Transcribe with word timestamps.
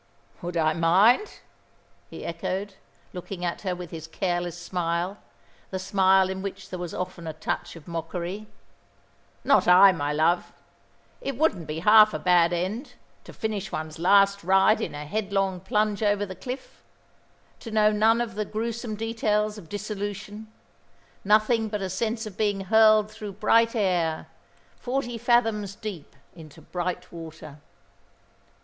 "Would 0.41 0.57
I 0.57 0.73
mind?" 0.73 1.41
he 2.09 2.25
echoed, 2.25 2.73
looking 3.13 3.45
at 3.45 3.61
her 3.61 3.75
with 3.75 3.91
his 3.91 4.07
careless 4.07 4.57
smile, 4.59 5.19
the 5.69 5.77
smile 5.77 6.27
in 6.27 6.41
which 6.41 6.71
there 6.71 6.79
was 6.79 6.95
often 6.95 7.27
a 7.27 7.33
touch 7.33 7.75
of 7.75 7.87
mockery. 7.87 8.47
"Not 9.43 9.67
I, 9.67 9.91
my 9.91 10.11
love. 10.11 10.53
It 11.21 11.37
wouldn't 11.37 11.67
be 11.67 11.81
half 11.81 12.15
a 12.15 12.17
bad 12.17 12.51
end, 12.51 12.95
to 13.25 13.31
finish 13.31 13.71
one's 13.71 13.99
last 13.99 14.43
ride 14.43 14.81
in 14.81 14.95
a 14.95 15.05
headlong 15.05 15.59
plunge 15.59 16.01
over 16.01 16.25
the 16.25 16.33
cliff 16.33 16.83
to 17.59 17.69
know 17.69 17.91
none 17.91 18.21
of 18.21 18.33
the 18.33 18.43
gruesome 18.43 18.95
details 18.95 19.59
of 19.59 19.69
dissolution 19.69 20.51
nothing 21.23 21.67
but 21.67 21.83
a 21.83 21.91
sense 21.91 22.25
of 22.25 22.35
being 22.35 22.61
hurled 22.61 23.11
through 23.11 23.33
bright 23.33 23.75
air, 23.75 24.25
forty 24.77 25.19
fathoms 25.19 25.75
deep 25.75 26.15
into 26.35 26.59
bright 26.59 27.11
water. 27.11 27.59